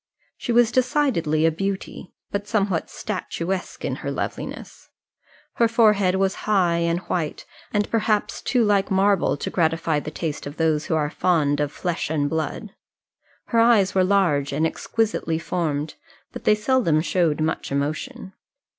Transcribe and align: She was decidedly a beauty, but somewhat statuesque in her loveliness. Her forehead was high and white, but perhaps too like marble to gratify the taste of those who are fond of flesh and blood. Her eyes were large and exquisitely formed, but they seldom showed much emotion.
She 0.35 0.51
was 0.51 0.71
decidedly 0.71 1.45
a 1.45 1.51
beauty, 1.51 2.11
but 2.31 2.47
somewhat 2.47 2.89
statuesque 2.89 3.85
in 3.85 3.97
her 3.97 4.09
loveliness. 4.09 4.89
Her 5.57 5.67
forehead 5.67 6.15
was 6.15 6.33
high 6.49 6.79
and 6.79 6.97
white, 7.01 7.45
but 7.71 7.91
perhaps 7.91 8.41
too 8.41 8.63
like 8.63 8.89
marble 8.89 9.37
to 9.37 9.49
gratify 9.51 9.99
the 9.99 10.09
taste 10.09 10.47
of 10.47 10.57
those 10.57 10.85
who 10.85 10.95
are 10.95 11.11
fond 11.11 11.59
of 11.59 11.71
flesh 11.71 12.09
and 12.09 12.27
blood. 12.27 12.69
Her 13.49 13.59
eyes 13.59 13.93
were 13.93 14.03
large 14.03 14.51
and 14.51 14.65
exquisitely 14.65 15.37
formed, 15.37 15.93
but 16.31 16.45
they 16.45 16.55
seldom 16.55 17.01
showed 17.01 17.39
much 17.39 17.71
emotion. 17.71 18.33